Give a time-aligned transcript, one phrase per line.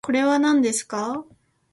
[0.03, 1.25] これはなんですか？